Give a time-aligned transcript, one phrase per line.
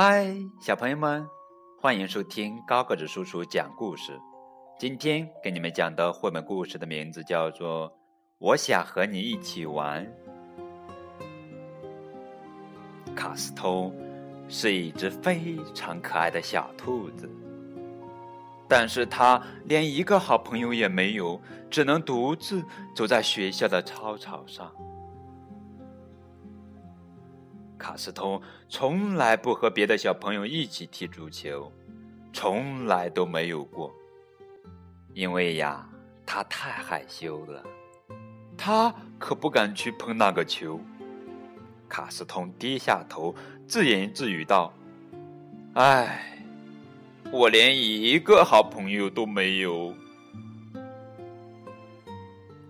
[0.00, 1.28] 嗨，小朋友们，
[1.80, 4.16] 欢迎收听高个子叔叔讲故事。
[4.78, 7.90] 今天给你们讲的绘本故事的名字叫做
[8.38, 10.06] 《我想和你一起玩》。
[13.16, 13.92] 卡斯通
[14.48, 17.28] 是一只非常可爱的小兔子，
[18.68, 24.72] 但是它连一个好朋友也没有，只能独自走在学校的操场上。
[27.78, 31.72] 卡斯通从来不和别的小朋友一起踢足球，
[32.32, 33.94] 从来都没有过。
[35.14, 35.88] 因为呀，
[36.26, 37.62] 他太害羞了，
[38.56, 40.80] 他可不敢去碰那个球。
[41.88, 43.34] 卡斯通低下头，
[43.66, 44.72] 自言自语道
[45.74, 46.44] ：“唉，
[47.32, 49.94] 我连一个好朋友都没有。”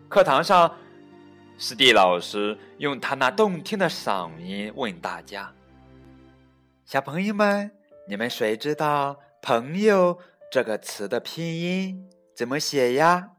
[0.08, 0.70] 课堂上。
[1.60, 5.52] 斯蒂老师用他那动听的嗓音问大家
[6.86, 7.68] ：“小朋友们，
[8.06, 10.16] 你们谁知道‘朋友’
[10.52, 13.30] 这个词的拼音怎么写呀？”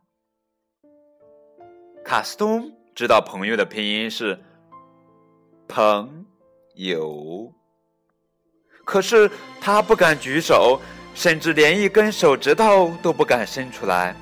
[2.04, 4.38] 卡斯通知道“朋友”的拼音是
[5.70, 6.26] “朋
[6.76, 7.54] 友”，
[8.84, 10.82] 可是他不敢举手，
[11.16, 14.14] 甚至连一根手指头都不敢伸出来。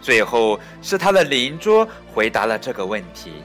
[0.00, 3.42] 最后是他的邻桌回答了这个问题。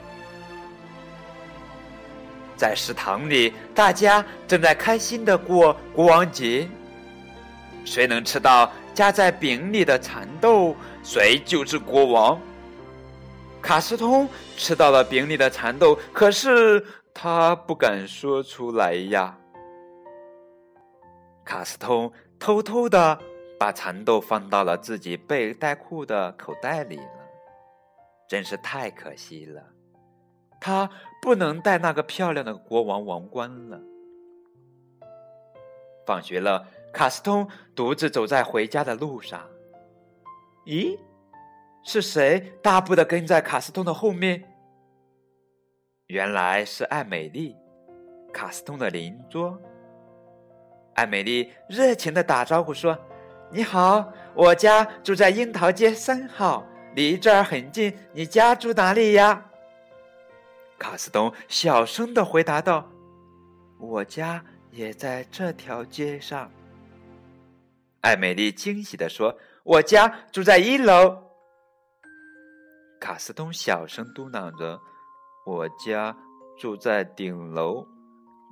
[2.56, 6.68] 在食堂里，大家正在开心的过国王节。
[7.84, 12.40] 谁能吃到夹在饼里的蚕豆，谁就是国王。
[13.60, 19.36] 卡斯通吃到了饼里的蚕豆，可是他不敢说出来呀。
[21.44, 23.18] 卡斯通偷偷的。
[23.62, 27.28] 把蚕豆放到了自己背带裤的口袋里了，
[28.28, 29.62] 真是太可惜了。
[30.60, 30.90] 他
[31.22, 33.80] 不能戴那个漂亮的国王王冠了。
[36.04, 39.48] 放学了，卡斯通独自走在回家的路上。
[40.66, 40.98] 咦，
[41.84, 44.42] 是谁大步的跟在卡斯通的后面？
[46.08, 47.54] 原来是艾美丽，
[48.32, 49.56] 卡斯通的邻桌。
[50.94, 52.98] 艾美丽热情的打招呼说。
[53.54, 57.94] 你好，我家住在樱桃街三号，离这儿很近。
[58.14, 59.44] 你家住哪里呀？
[60.78, 62.90] 卡斯东小声的回答道
[63.78, 66.50] ：“我家也在这条街上。”
[68.00, 71.24] 艾美丽惊喜的说：“我家住在一楼。”
[72.98, 74.80] 卡斯东小声嘟囔着
[75.44, 76.16] ：“我家
[76.58, 77.86] 住在顶楼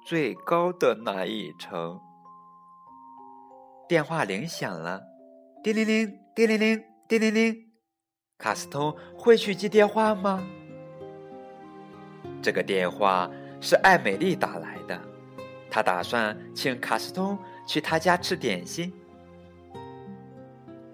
[0.04, 1.98] 最高的那一层。”
[3.90, 5.02] 电话铃响了，
[5.64, 7.56] 叮铃铃，叮铃铃，叮铃铃。
[8.38, 10.46] 卡斯通会去接电话吗？
[12.40, 13.28] 这个电话
[13.60, 14.96] 是艾美丽打来的，
[15.68, 17.36] 她打算请卡斯通
[17.66, 18.92] 去她家吃点心。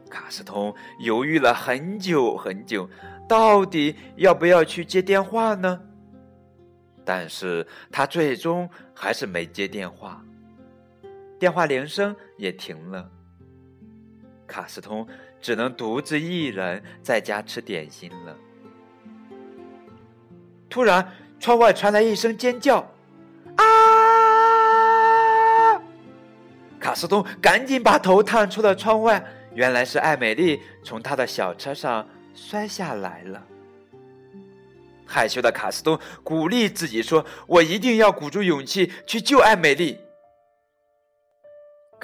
[0.08, 2.88] 卡斯通犹豫了很久很久，
[3.28, 5.78] 到底要不要去接电话呢？
[7.04, 10.24] 但是他最终还是没接电话。
[11.38, 13.10] 电话铃声也停了，
[14.46, 15.06] 卡斯通
[15.40, 18.36] 只能独自一人在家吃点心了。
[20.70, 22.78] 突然，窗外传来一声尖叫
[23.56, 23.64] ：“啊！”
[26.80, 29.22] 卡斯通赶紧把头探出了窗外，
[29.54, 33.42] 原来是艾美丽从他的小车上摔下来了。
[35.04, 39.98] 害羞的卡斯通鼓励自己说：“我一定要鼓足勇气去救艾美丽。”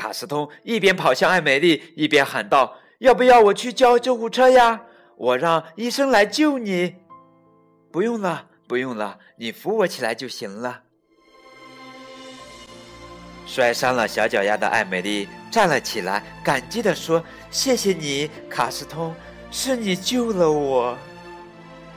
[0.03, 4.83] 卡斯通一边跑向艾美丽，一边喊道：“要不要我去叫救护车呀？
[5.17, 6.97] 我让医生来救你。
[7.93, 10.81] ”“不用了，不用了，你扶我起来就行了。”
[13.47, 19.15] 摔伤了小脚丫的艾美丽站了起来，感激地说：“谢谢你，卡斯通，
[19.53, 20.99] 是你救了我。”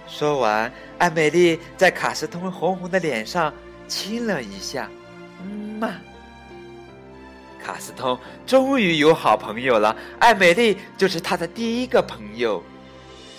[0.08, 3.52] 说完，艾美丽在卡斯通红红的脸上
[3.88, 4.88] 亲了一下
[5.42, 5.92] ，“嗯嘛。”
[7.66, 8.16] 卡斯通
[8.46, 12.62] 终于有好朋友了，艾美丽就是他的第一个朋友。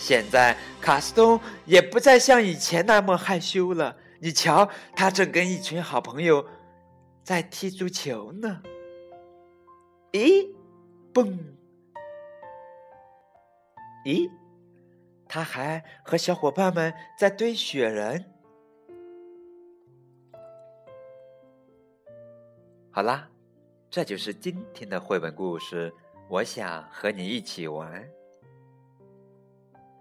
[0.01, 3.97] 现在卡斯通也不再像以前那么害羞了。
[4.19, 6.45] 你瞧，他正跟一群好朋友
[7.23, 8.63] 在踢足球呢。
[10.11, 10.53] 咦，
[11.15, 11.39] 嘣！
[14.05, 14.29] 咦，
[15.29, 18.25] 他还和小伙伴们在堆雪人。
[22.91, 23.29] 好啦。
[23.89, 25.93] 这就是今天的绘本故事。
[26.29, 28.05] 我想和你一起玩，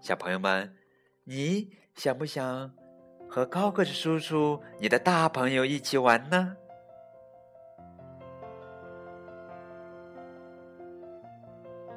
[0.00, 0.74] 小朋友们，
[1.24, 2.74] 你想不想
[3.28, 6.56] 和高个子叔叔、你的大朋友一起玩呢？